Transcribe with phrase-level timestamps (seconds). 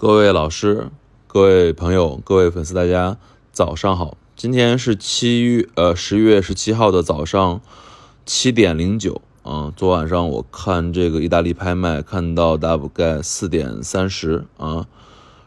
[0.00, 0.88] 各位老师、
[1.26, 3.18] 各位朋友、各位粉丝，大家
[3.52, 4.16] 早上好！
[4.34, 7.60] 今天是七月呃十月十七号的早上
[8.24, 9.70] 七点零九啊。
[9.76, 14.86] 昨晚上我看这个意大利拍卖，看到大概四点三十啊，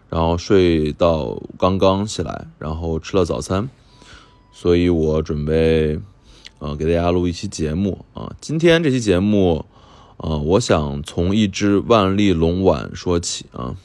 [0.08, 3.68] 然后睡到刚刚起来，然后吃了早餐，
[4.52, 6.00] 所以我准备
[6.60, 8.36] 呃给大家录一期节目啊。
[8.40, 9.66] 今天这期节目，
[10.18, 13.76] 呃，我想从一只万利龙碗说起啊。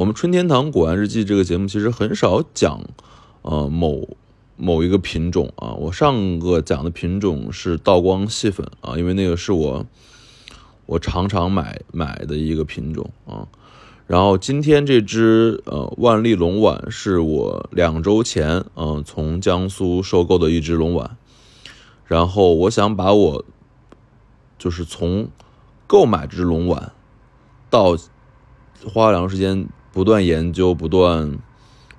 [0.00, 2.80] 我们春天堂古玩日记这个节目其实很少讲，
[3.42, 4.16] 呃某
[4.56, 5.74] 某一个品种啊。
[5.74, 9.84] 我上个讲的品种是道光细粉啊，因为那个是我
[10.86, 13.46] 我常常买买的一个品种啊。
[14.06, 21.18] 然后今天这只呃万利龙碗是我两周前嗯从江苏收购的一只龙碗，
[22.06, 23.44] 然后我想把我
[24.58, 25.28] 就是从
[25.86, 26.90] 购买这只龙碗
[27.68, 27.98] 到
[28.86, 29.68] 花了两周时间。
[29.92, 31.38] 不断研究，不断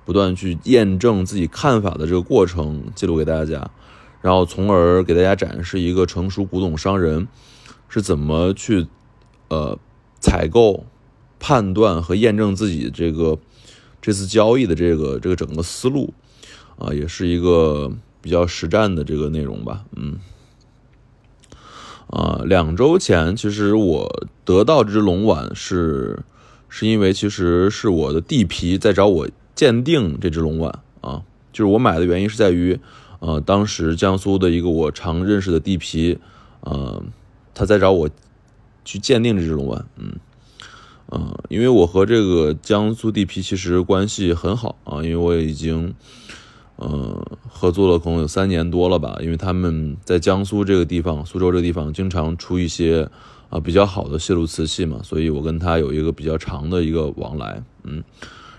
[0.04, 3.70] 不断去验证自己看法的这个过程，记录给大家，
[4.20, 7.28] 然后从而给大家展示一个成熟古董商人
[7.88, 8.86] 是怎么去
[9.48, 9.78] 呃
[10.20, 10.86] 采购、
[11.38, 13.38] 判断和验证自己这个
[14.00, 16.14] 这次交易的这个这个整个思路。
[16.78, 20.18] 啊，也是一个比较实战的这个内容吧，嗯。
[22.08, 26.24] 啊，两周前其实我得到这只龙碗是。
[26.74, 32.80] 是因为其实是我的地皮在找我鉴定这只龙碗啊，就是我买的原因是在于，
[33.18, 36.18] 呃，当时江苏的一个我常认识的地皮，
[36.60, 37.02] 呃，
[37.52, 38.08] 他在找我
[38.86, 40.14] 去鉴定这只龙碗，嗯，
[41.10, 45.94] 嗯，因为我和这个江苏地皮其实关系很好啊，因为我已经，
[46.76, 53.10] 呃，合作了可能有三年多了吧，因为他们在江苏这个地方，苏州这个地方经常出一些。
[53.52, 58.02] 啊，比较好的泄露瓷器嘛，所以我跟他有一个比较长的一个往来，嗯，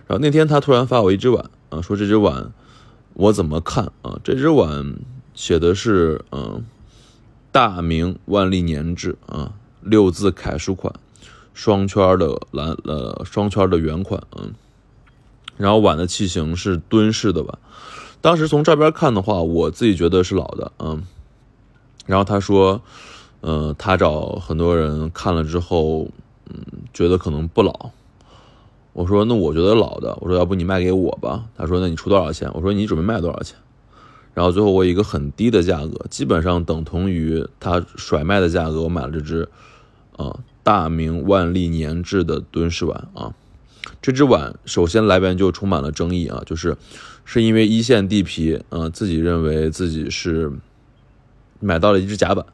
[0.06, 2.54] 然后那天他突然发我一只碗，啊，说这只碗
[3.16, 4.20] 我怎么看啊？
[4.24, 4.94] 这只碗
[5.34, 6.64] 写的是嗯，
[7.52, 10.94] 大明万历年制啊，六字楷书款，
[11.56, 14.54] 双圈的蓝呃双圈的圆款，嗯，
[15.58, 17.58] 然后碗的器型是蹲式的碗，
[18.22, 21.02] 当时从这边看的话，我自己觉得是老的，嗯，
[22.06, 22.84] 然后他说。
[23.46, 26.08] 嗯，他找很多人看了之后，
[26.50, 26.56] 嗯，
[26.94, 27.92] 觉得可能不老。
[28.94, 31.44] 我说那我觉得老的，我说要不你卖给我吧。
[31.58, 32.50] 他说那你出多少钱？
[32.54, 33.58] 我说你准备卖多少钱？
[34.34, 39.50] 然后最后我一个很低的价格，基本上等同于他甩卖的价格，我买了这只，
[40.16, 43.34] 啊，大明万历年制的敦式碗啊。
[44.02, 46.78] 这只碗首先来源就充满了争议啊，就是
[47.26, 50.52] 是因为一线地皮，嗯，自己认为自己是
[51.60, 52.46] 买到了一只假碗。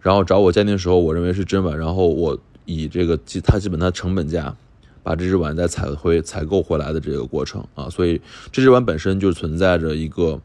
[0.00, 4.54] 然后找我鉴定的时候，我认为是真碗，然后我以这个基它基本它成本价，
[5.02, 8.20] 把这只碗再采回采购回来的这个过程啊，所以
[8.52, 10.40] 这只碗本身就存在着一个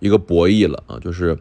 [0.00, 1.38] 一个博弈了啊，就是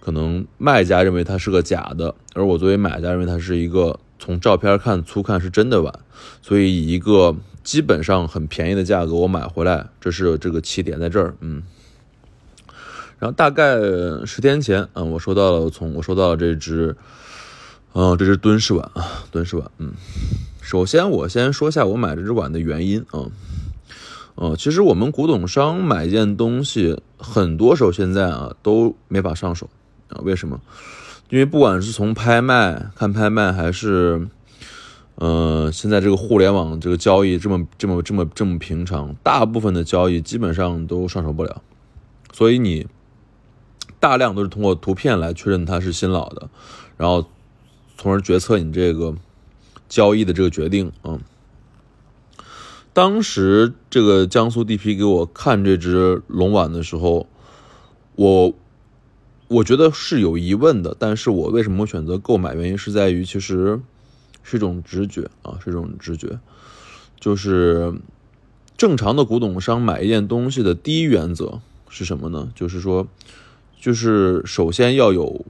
[0.00, 5.94] 可能卖家认为它是个假的，而我作为买家认为它是一个从照片看粗看是真的碗，
[6.42, 11.62] 所以以一个基本上很便宜的价格我买回来，这是这个起点在这儿，嗯。
[13.18, 13.76] 然后大概
[14.24, 16.96] 十天前，嗯，我收到了，从我收到了这只，
[17.92, 19.92] 嗯，这只蹲式碗啊，蹲式碗，嗯，
[20.60, 23.26] 首先我先说下我买这只碗的原因啊，
[24.36, 29.68] 呃，其实我们古董商买一件东西，很多时候现在啊都没法上手
[30.10, 30.60] 啊，为什么？
[31.28, 34.28] 因为不管是从拍卖看拍卖，还是，
[35.16, 41.60] 呃，现在这个互联网这个交易这么这么这么这么平常，大部分的交易基本上都上手不了，
[42.32, 42.86] 所以你。
[44.00, 46.48] 大量都是通过图片来确认它是新老的，
[46.96, 47.26] 然后
[47.96, 49.16] 从而决策你这个
[49.88, 50.92] 交易的这个决定。
[51.02, 51.18] 嗯，
[52.92, 57.26] 当时这个江苏地皮给我看这只龙碗的时候，
[58.14, 58.54] 我
[59.48, 62.54] 我觉得是有疑问的，但是我为什么选择购买？
[62.54, 63.80] 原因是在于其实
[64.44, 66.38] 是一种直觉啊，是一种直觉，
[67.18, 67.92] 就是
[68.76, 72.52] 正常的古董商买一件东西的第一原则是什么呢？
[72.54, 73.08] 就是说。
[73.80, 75.44] 就是首先要有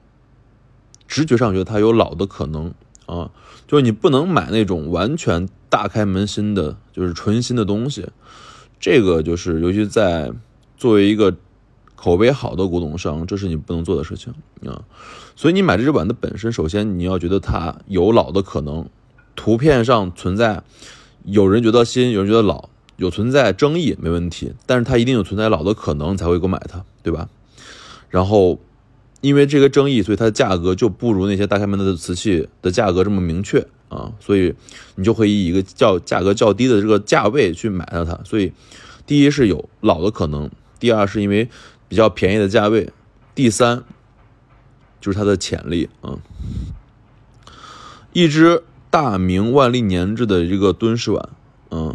[1.06, 2.72] 直觉上觉得它有老的可能
[3.06, 3.30] 啊，
[3.66, 8.06] 就是你不能买那种完全大开门新的，就是纯新的东西。
[8.78, 10.30] 这个就是尤其在
[10.76, 11.34] 作为一个
[11.96, 14.32] 口碑好的古董商，这是你不能做的事情
[14.66, 14.84] 啊。
[15.34, 18.88] 所以你买这只碗的本身，首先你要觉得它有老的可能，
[19.34, 20.62] 图片上存在
[21.24, 27.28] 有人觉得新，有人觉得老，有存在争议没问题，但是它一定有存在老的可能才会购买它，对吧？
[28.10, 28.58] 然后，
[29.20, 34.54] 因为这个争议，所以它的价格就不如那些大开门的瓷器的价格这么明确啊，所以
[34.94, 38.18] 你就可以一个较价格较低的这个价位去买到它。
[38.24, 38.52] 所以，
[39.06, 41.48] 第一是有老的可能，第二是因为
[41.88, 42.90] 比较便宜的价位，
[43.34, 43.82] 第三
[45.00, 46.18] 就是它的潜力啊。
[48.12, 51.28] 一只大明万历年制的这个敦式碗，
[51.70, 51.94] 嗯，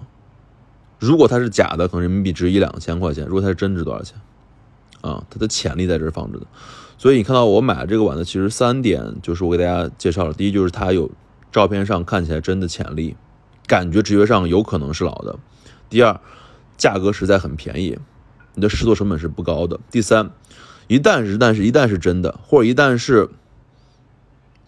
[0.99, 4.21] 如果它是假的，可能人民币值一两千块钱；如果它是真，值多少钱？
[5.03, 6.47] 啊，它的潜力在这儿放着的。
[6.97, 10.33] 所以你看到我买这个碗的，其实三点就是我给大家介绍了。
[10.33, 11.11] 第一就是它有
[11.51, 13.15] 照片上看起来真的潜力，
[13.67, 15.37] 感觉直觉上有可能是老的。
[15.89, 16.17] 第二，
[16.77, 17.99] 价格实在很便宜，
[18.55, 19.77] 你的制作成本是不高的。
[19.91, 20.31] 第三，
[20.87, 23.29] 一旦是但是一旦是真的，或者一旦是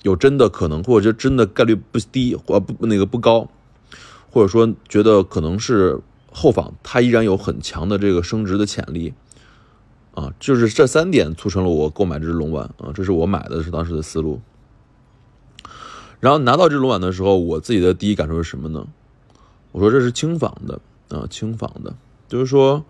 [0.01, 3.49] 有真的可能，或者真的概率不低，或不那个不高，
[4.29, 6.01] 或者说觉得可能是
[6.31, 9.13] 后仿，它依然有很强的这个升值的潜力。
[10.15, 14.41] 啊，就是这三点促成了我购买这只龙碗啊，这是我买的是当时的思路。
[16.21, 18.87] 然后拿到这龙碗的时候，我自己的第一感受是什么呢？
[19.73, 20.79] 我说这是轻仿的
[21.09, 21.93] 啊，轻仿的，
[22.29, 22.85] 就是说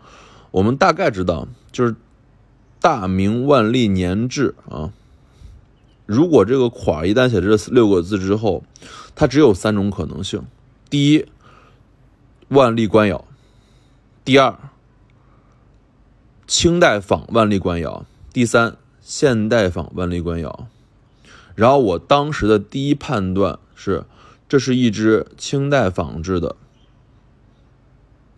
[0.51, 1.95] 我们大概知道，就是
[2.79, 4.93] 大明万历年制啊。
[6.05, 8.63] 如果这个款一旦写这六个字之后，
[9.15, 10.43] 它只有三种可能性：
[10.91, 11.25] 第一，
[12.49, 13.25] 万历官窑；
[14.23, 14.55] 第二。
[16.47, 20.67] 清代仿万历官窑，第三现代仿万历官窑，
[21.55, 24.03] 然后我当时的第一判断是，
[24.47, 26.55] 这是一只清代仿制的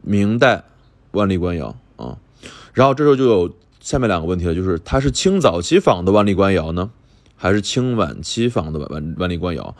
[0.02, 0.64] 明代
[1.12, 2.18] 万历官窑啊，
[2.74, 6.92] 然后这时候就有下面两个问题了，就是它是清早期仿的万历官窑呢，
[7.36, 9.76] 还是清晚期仿的万万历官窑？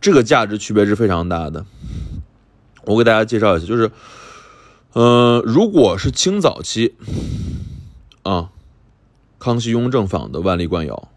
[0.00, 1.64] 这个价值区别是非常大的。
[2.84, 3.90] 我给大家介绍一下，就是，
[4.94, 6.94] 嗯，如果是清早期。
[8.22, 8.50] 啊，
[9.38, 11.08] 康熙、雍正仿的万历官窑，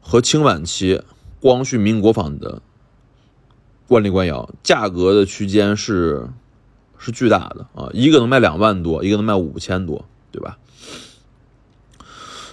[0.00, 1.02] 和清晚期
[1.40, 2.60] 光绪、民国仿的
[3.88, 6.28] 万历官窑，价格的区间是
[6.98, 10.58] 是巨大的啊，一个能卖两万多，一个能卖五千多，对吧？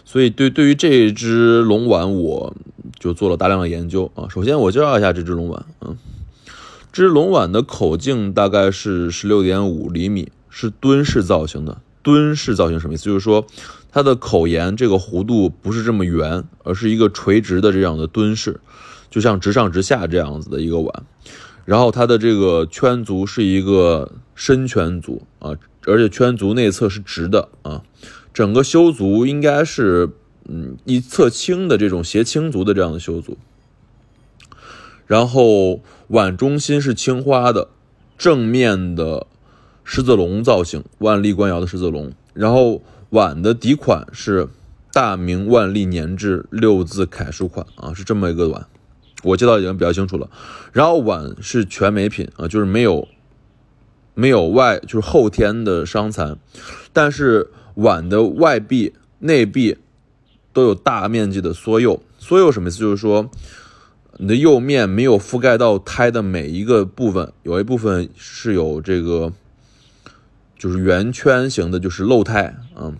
[0.05, 2.55] 所以对对于这只龙碗，我
[2.97, 4.29] 就做了大量的研究啊。
[4.29, 5.97] 首先我介绍一下这只龙碗，嗯，
[6.93, 11.81] 这只龙碗的口径大概是十六点五厘米，是墩式造型的。
[12.05, 13.03] 墩式造型什么意思？
[13.05, 13.47] 就是说，
[13.91, 18.59] 它的口沿这个弧度不是这么圆，而是一个垂直的这样的墩式，
[19.09, 21.03] 就像直上直下这样子的一个碗。
[21.65, 25.57] 然后它的这个圈足是一个深圈足啊，
[25.87, 27.81] 而且圈足内侧是直的啊。
[28.31, 30.11] 整个修足应该是
[30.47, 33.35] 嗯一侧倾的这种斜倾足的这样的修足。
[35.07, 37.69] 然后碗中心是青花的，
[38.15, 39.25] 正面的。
[39.87, 44.47] 狮子龙造型，万历官窑的狮子龙，然后碗的底款是
[44.91, 48.65] 大明万历年制六字楷书款啊，是这么一个碗，
[49.23, 50.27] 我介绍已经比较清楚了。
[50.73, 53.07] 然后碗是全美品啊，就是没有
[54.15, 56.35] 没有外就是后天的伤残，
[56.91, 59.77] 但是碗的外壁、内壁
[60.51, 62.01] 都有大面积的缩釉。
[62.17, 62.79] 缩釉什么意思？
[62.79, 63.29] 就是说
[64.17, 69.31] 你的釉面没有覆盖到胎的每一个部分，有一部分是有这个。
[70.57, 72.95] 就是圆圈形的，就是漏胎，嗯，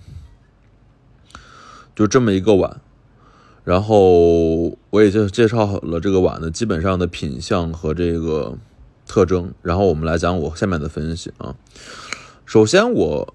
[1.96, 2.82] 就这么一个碗，
[3.64, 8.58] 然后我也就介绍了这个碗的基本上的品相和这个
[9.08, 11.56] 特征，然后我们来讲我下面的分析啊。
[12.46, 13.34] 首先我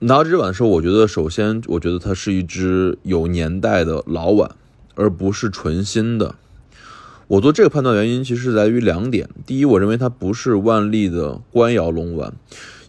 [0.00, 4.54] 拿到这只碗的时候，我觉得首先我觉得它是一只有年代的老碗，
[4.94, 6.36] 而不是纯新的。
[7.26, 12.34] 我做这个判断原因其实是在于两点，第一，我认为它不是万历的官窑龙碗。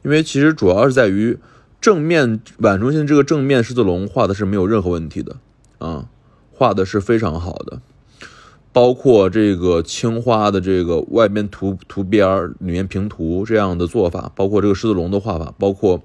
[0.03, 1.37] 因为其实主要是在于
[1.79, 5.37] 正面碗中心这个正面狮子龙画的是没有任何问题的
[5.79, 6.07] 啊，
[6.51, 7.81] 画的是非常好的，
[8.71, 16.01] 包括这个青花的这个外边涂涂边儿，里面平涂这样的做法，包括这个狮子龙的画法，包括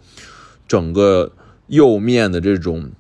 [0.67, 1.33] 整个
[1.67, 2.91] 釉面的这种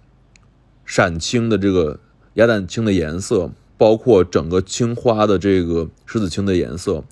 [0.84, 1.98] 闪青的这个
[2.34, 7.04] 鸭蛋青的颜色，包括整个青花的这个狮子青的颜色。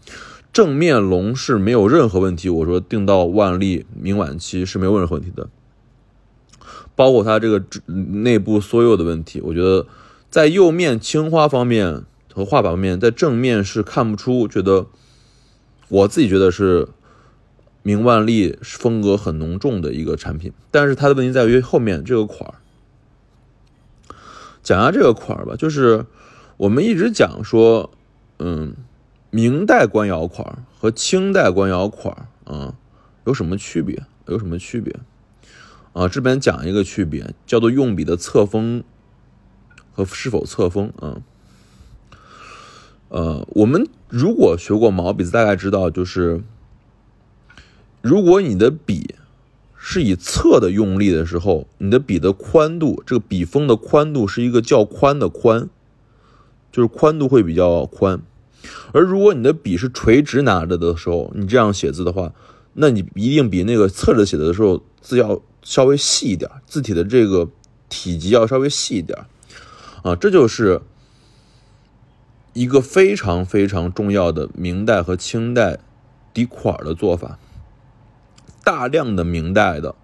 [0.54, 5.48] 正面龙是没有任何问题，我说定到万历明晚期是没有任何问题的，
[6.94, 9.84] 包括它这个内部缩釉的问题，我觉得
[10.30, 14.86] 在釉面青花方面和画法方面，在正面是看不出，觉得
[15.88, 16.86] 我自己觉得是
[17.82, 22.54] 明万历风格很浓重的一个产品，但是它的问题在于后面这个款儿，
[24.62, 26.06] 讲下这个款儿吧，就是
[26.58, 27.90] 我们一直讲说，
[28.38, 28.76] 嗯。
[29.34, 32.76] 明代官窑款和清代官窑款啊，
[33.26, 34.00] 有什么区别？
[34.28, 34.94] 有什么区别？
[35.92, 38.84] 啊，这边讲一个区别，叫做用笔的侧锋
[39.90, 41.20] 和是否侧锋啊。
[43.08, 46.40] 呃，我们如果学过毛笔字，大概知道就是，
[48.02, 49.16] 如果你的笔
[49.76, 55.68] 是以侧的用力的时候，你的笔的宽度，这个笔锋的宽度是一个较宽的宽，
[56.70, 58.22] 就是宽度会比较宽。
[58.92, 62.32] 而如果你的笔是垂直拿着的时候，你这样写字的话，
[62.74, 67.48] 那你一定比那个侧着写的时候字要稍微细一点，字体的这个
[67.88, 69.18] 体积要稍微细一点，
[70.02, 70.80] 啊，这就是
[72.52, 75.78] 一个非常非常重要的明代和清代
[76.32, 77.38] 底款的做法。
[78.64, 79.94] 大量的明代的，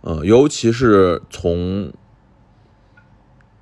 [0.00, 1.92] 呃，尤其是从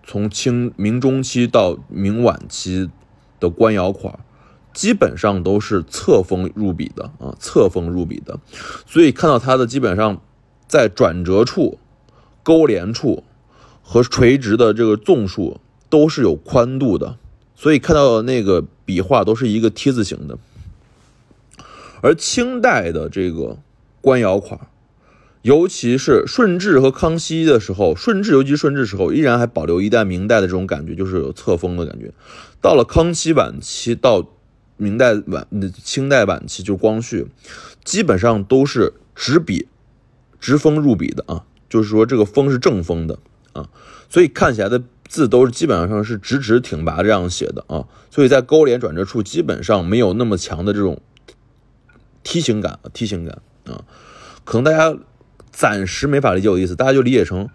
[0.02, 2.88] 从清明中期到明晚期
[3.42, 4.18] 的官窑款。
[4.72, 8.40] 基本上都是侧锋入笔的啊，侧锋入笔的，
[8.86, 10.22] 所以看到它的基本上
[10.66, 11.78] 在转折处、
[12.42, 13.22] 勾连处
[13.82, 17.18] 和垂直的这个纵数都是有宽度的，
[17.54, 20.38] 所以看到的那个笔画都是一个 T 字形的。
[22.00, 23.58] 而清代的这个
[24.00, 24.58] 官窑款，
[25.42, 32.12] 尤其是顺治和康熙的时候，顺治尤其顺治时候依然还保留一代明代的这种感觉，就是有侧锋的感觉。
[32.60, 34.24] 到了康熙晚期到
[34.76, 35.46] 明代晚、
[35.82, 37.26] 清代晚期就光绪，
[37.84, 39.66] 基本上都是直笔、
[40.40, 43.18] 直锋入笔的啊，就是说这个锋是正锋的
[43.52, 43.68] 啊，
[44.08, 51.00] 所以看起来的字都是基本上是直直挺拔这样写的啊，所以在勾连转折处基本上没有那么强的这种
[52.22, 53.84] 梯形感、梯形感啊，
[54.44, 54.96] 可能大家
[55.62, 57.48] 暂时没法理解我的意思，大家就理解成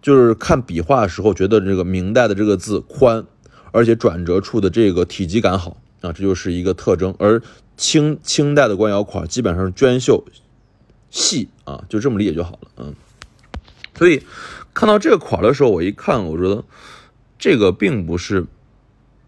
[0.00, 3.22] 就是看笔画的时候觉得这个明代的这个字宽，
[3.70, 5.76] 而且转折处的这个体积感好。
[6.00, 7.42] 啊，这就是一个特征，而
[7.76, 10.24] 清清代的官窑款基本上是娟秀
[11.10, 12.94] 细啊，就这么理解就好了，嗯。
[13.94, 14.22] 所以
[14.72, 16.64] 看到这个款的时候，我一看，我觉得
[17.38, 18.46] 这个并不是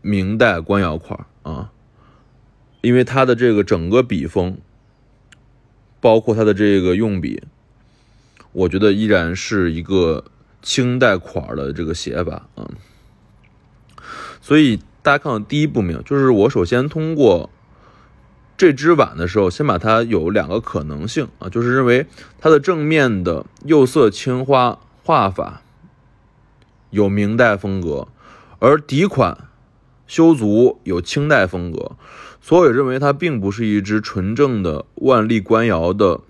[0.01, 1.71] 明代官窑款啊，
[2.81, 4.57] 因为它的这个整个笔锋，
[6.01, 7.43] 包括它的这个用笔，
[8.53, 10.25] 我觉得依然是一个
[10.63, 12.71] 清代款的这个写法啊，
[14.41, 14.81] 所以。
[15.05, 16.01] 大家看到第一步没有？
[16.03, 17.51] 就是我首先通过
[18.57, 22.07] 这只碗的时候，先把它有两个可能性啊，就是认为
[22.39, 25.63] 它的正面的釉色青花画法
[26.91, 28.07] 有明代风格，
[28.61, 29.49] 而底款
[30.07, 31.97] 修足有清代风格，
[32.41, 36.21] 所以认为它并不是一只纯正的万历官窑的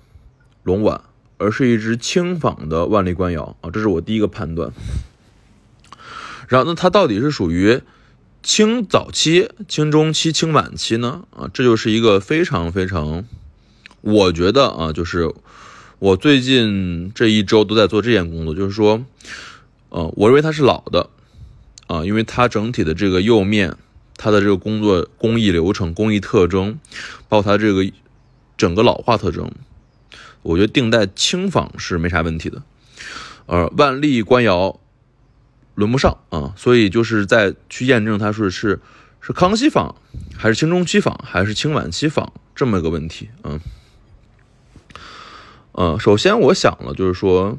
[0.63, 1.03] 龙碗，
[1.43, 4.71] 而是一只轻仿的万历官窑啊，这是我第一个判断。
[6.49, 7.81] 然后，那它到底是属于？
[8.45, 11.23] 清早期、清中期、清晚期呢？
[11.31, 13.25] 啊，这就是一个非常非常，
[14.01, 15.33] 我觉得啊，就是
[16.01, 19.05] 我最近这一周都在做这件工作，就是说，
[19.91, 21.09] 呃，我认为它是老的，
[21.87, 23.77] 啊，因为它整体的这个釉面，
[24.17, 26.81] 它的这个工作工艺流程、工艺特征，
[27.29, 27.89] 包括它这个
[28.57, 29.53] 整个老化特征，
[30.43, 32.63] 我觉得定在轻仿是没啥问题的，
[33.47, 34.79] 呃，万历官窑。
[35.75, 38.79] 轮不上啊，所以就是在去验证它是是
[39.23, 39.97] 是康熙仿
[40.37, 43.59] 还是清中期仿还是清晚期仿这么一个问题啊。
[45.73, 47.59] 呃，首先我想了，就是说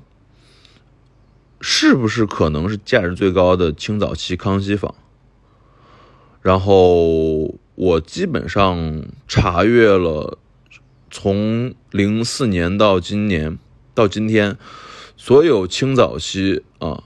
[1.59, 4.93] 是不是可能是价值最高的清早期康熙仿？
[6.43, 10.37] 然后我基本上查阅了
[11.15, 13.59] 从零四年到今年
[13.93, 14.57] 到今天
[15.15, 17.03] 所有清早期啊。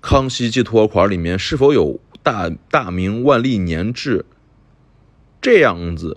[0.00, 4.24] 康熙寄托款里面是否有大大明万历年制
[5.42, 6.16] 这样子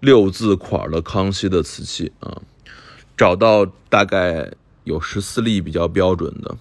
[0.00, 2.40] 六字款的康熙的瓷器啊？
[3.14, 4.50] 找到大概
[4.84, 6.56] 有十四例比较标准的，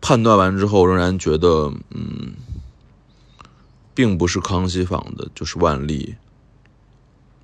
[0.00, 2.32] 判断完之后仍然觉得嗯，
[3.94, 6.14] 并不是康熙仿的，就是万历。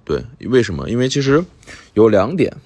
[0.08, 0.88] 对，为什么？
[0.88, 1.44] 因为其实
[1.92, 2.56] 有两点。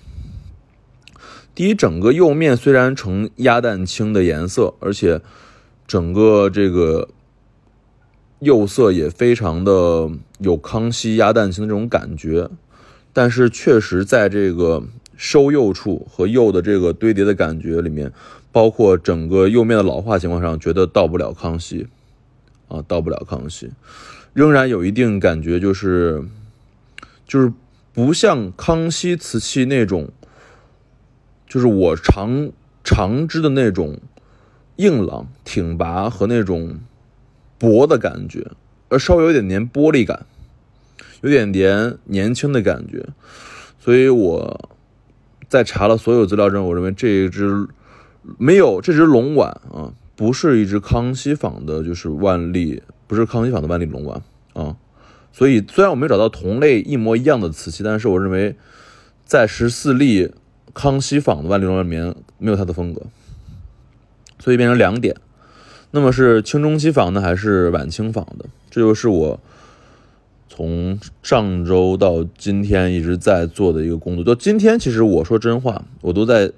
[1.57, 5.21] 第一，整个釉面虽然呈鸭蛋青的颜色，而且
[5.89, 7.09] 整个这个
[8.39, 10.09] 釉色也非常的
[10.39, 12.49] 有康熙鸭蛋青的这种感觉，
[13.13, 14.85] 但是确实在这个
[15.17, 18.13] 收釉处和釉的这个堆叠的感觉里面，
[18.53, 21.89] 包括整个釉面的老化情况上，觉得到不了康熙，
[22.69, 23.71] 啊，到不了康熙，
[24.33, 26.25] 仍然有一定感觉，就是
[27.33, 27.51] 就是
[27.95, 30.11] 不像康熙瓷器那种。
[31.47, 32.51] 就是我常
[32.83, 33.99] 常知的那种
[34.77, 36.79] 硬朗挺拔和那种
[37.59, 38.51] 薄的感觉，
[38.89, 40.27] 而稍微有点点玻璃感，
[41.21, 43.07] 有点点年轻的感觉。
[43.79, 44.71] 所以我
[45.49, 47.69] 在查了所有资料之后，我认为这一只
[48.39, 54.23] 没有这只龙碗啊，不是一只康熙仿的，就是万历，不是康熙仿的万历龙碗
[54.55, 54.75] 啊。
[55.33, 58.55] 所以虽然我没有找到同类一模一样的瓷器，但是我认为
[59.25, 60.31] 在十四例
[60.75, 63.03] 康熙仿的万历龙里面没有它的风格，
[64.39, 65.17] 所以变成两点。
[65.91, 68.47] 那么是清中期仿的还是晚清仿的？
[68.71, 69.41] 这就是我
[70.49, 74.25] 从上周到今天一直在做的一个工作。
[74.25, 76.51] 到今天，其实我说真话，我都在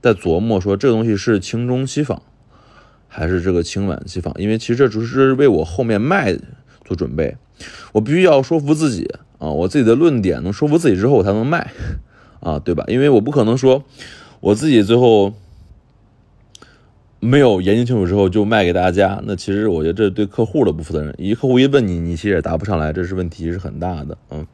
[0.00, 2.22] 在琢磨说这个东西是清中期仿
[3.08, 6.36] 还是这个清晚期仿，因为其实这只是为我后面卖
[6.84, 7.36] 做准备。
[7.92, 11.72] 我必须要说服自己啊，我自己的论点能说服自己之后，我才能卖
[12.40, 12.84] 啊，对吧？
[12.88, 13.84] 因为我不可能说
[14.40, 15.32] 我自己最后。
[17.24, 21.14] 没有研究清楚之后就卖给大家，那其实我觉得这对客户的不负责任。
[21.16, 24.18] 一客户一问你，你其实也答不上来，这是问题是很大的。
[24.30, 24.44] 嗯，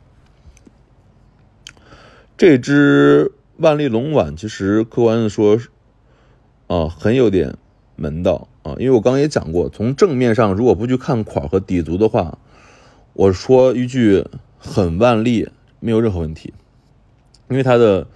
[2.36, 5.58] 这只万历龙碗其实客观的说，
[6.66, 7.56] 啊，很有点
[7.96, 8.74] 门道啊。
[8.78, 12.36] 因为我刚刚也讲过，从正面上如果不去看款和底足的话，
[13.18, 14.24] 我说一句
[14.56, 16.54] 很万历没有任何问题，
[17.50, 18.06] 因为它的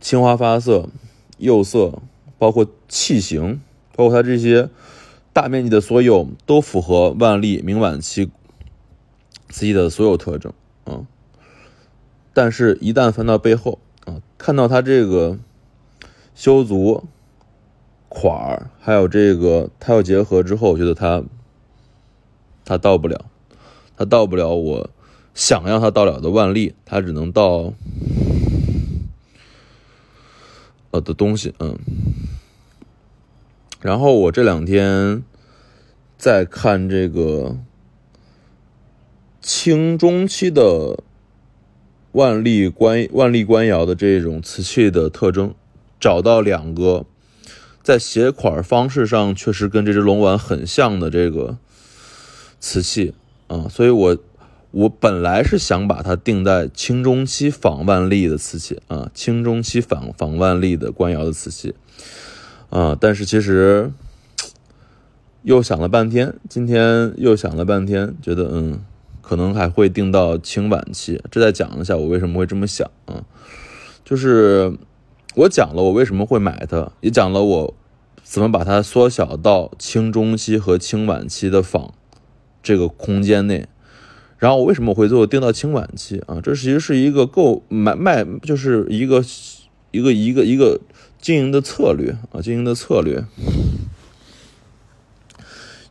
[0.00, 0.88] 青花发色、
[1.38, 2.02] 釉色。
[2.36, 3.62] 包括器型，
[3.94, 4.68] 包括它这些
[5.32, 8.30] 大面积的所有，都符合万历明晚期
[9.48, 10.52] 瓷器的所有特征
[10.84, 11.06] 啊。
[12.34, 15.38] 但是，一旦翻到背后啊，看到它这个
[16.34, 17.04] 修足
[18.10, 21.22] 款儿，还有这个它要结合之后，我觉得它
[22.64, 23.24] 它到不了，
[23.96, 24.90] 它到不了我
[25.34, 27.72] 想要它到了的万历，它只能到
[30.90, 31.78] 呃的东西，嗯。
[33.80, 35.22] 然后我这两天
[36.16, 37.58] 在看这个
[39.42, 41.02] 清中期的
[42.12, 45.54] 万历官万历官窑的这种瓷器的特征，
[46.00, 47.04] 找到两个
[47.82, 51.58] 在写款方式上确实跟这只龙碗很像的这个
[52.58, 53.12] 瓷器
[53.54, 54.16] 啊，所以我
[54.72, 61.74] 我本来是想把它定在清中期仿万历的瓷器啊，清中期仿仿万历的官窑的瓷器。
[62.70, 62.98] 啊！
[63.00, 63.92] 但是其实
[65.42, 68.80] 又想了半天，今天又想了半天，觉得嗯，
[69.20, 71.22] 可能还会定到清晚期。
[71.30, 73.22] 这再讲一下我为什么会这么想啊？
[74.04, 74.76] 就是
[75.36, 77.74] 我讲了我为什么会买它，也讲了我
[78.24, 81.94] 怎么把它缩小到清中期和清晚期的仿
[82.64, 83.68] 这个空间内。
[84.38, 86.40] 然后我为什么会最后定到清晚期啊？
[86.42, 89.24] 这其实是一个购买卖，就是一个
[89.92, 90.80] 一个一个一个。
[91.24, 93.24] 经营的策略啊，经营的策略，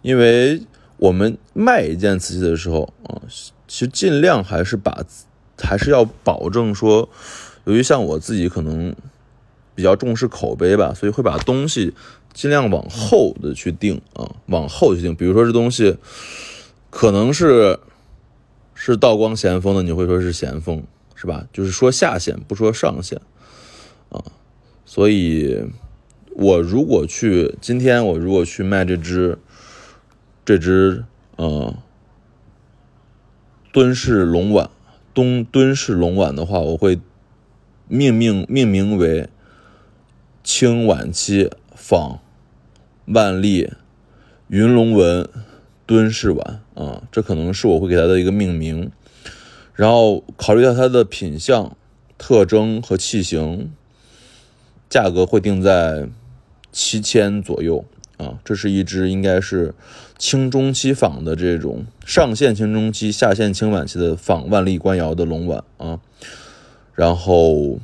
[0.04, 0.62] 因为
[0.98, 3.20] 我们卖一件瓷器的时候啊，
[3.68, 5.04] 其实尽量还是把，
[5.58, 7.10] 还是要保证说，
[7.64, 8.96] 由于像我自己可能
[9.74, 11.96] 比较重视口碑吧，所以会把东西
[12.32, 15.16] 尽量往后的去定啊，往后去定。
[15.16, 15.98] 比如说这东西
[16.96, 17.80] 可能是
[18.76, 20.84] 是道光咸丰的，你会说是咸丰
[21.16, 21.48] 是吧？
[21.52, 23.20] 就是说下限，不说上限
[24.10, 24.24] 啊。
[24.86, 25.66] 所以，
[26.36, 29.40] 我如果去今天，我如果去卖这只，
[30.46, 31.04] 这只
[31.36, 31.76] 呃
[33.72, 34.70] 敦氏龙碗，
[35.16, 37.00] 东敦氏龙碗的话，我会
[37.88, 39.28] 命名命名为
[40.44, 42.20] 清晚期仿
[43.06, 43.72] 万历
[44.48, 45.28] 云龙纹
[45.86, 48.92] 敦式碗啊，这可能是我会给它的一个命名，
[49.74, 51.76] 然后考虑到它的品相、
[52.18, 53.72] 特征和器型。
[54.90, 56.08] 价格会定在
[56.72, 57.84] 七千左右
[58.18, 59.74] 啊，这是一只应该是
[60.20, 66.00] 清中期仿的这种上线清中期、下线清晚期的仿万历官窑的龙碗啊。
[66.94, 67.80] 然后，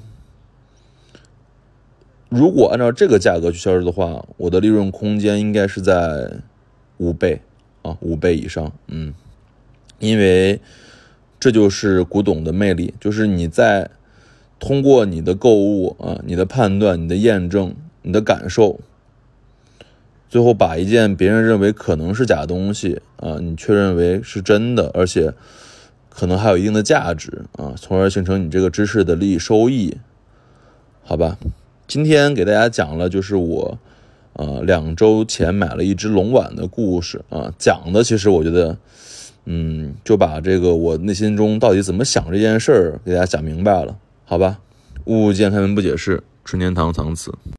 [2.29, 6.31] 如果按照这个价格去销售的话，我的利润空间应该是在
[6.97, 7.41] 五倍
[7.81, 8.71] 啊，五倍以上。
[8.87, 9.13] 嗯，
[9.99, 10.59] 因为
[11.39, 13.89] 这就是古董的魅力，就是你在。
[14.61, 18.81] 通过你的购物啊，你的判断、你的验证、你的感受，
[20.27, 25.33] 最后把一件别人认为可能是假东西啊，你确认为是真的，而且
[26.09, 29.95] 可能还有一定的价值啊，从而形成你这个知识的利益收益，
[31.03, 31.37] 好吧？
[31.87, 33.79] 今天给大家讲了就是我
[34.39, 38.77] 啊两周前买了一只龙碗的故事啊，讲的其实我觉得
[39.45, 43.97] 嗯就把这个我内心中到底怎么想这件事儿给大家讲明白了。
[44.23, 44.59] 好吧，
[45.05, 47.33] 物见开门不解释，春天堂藏词。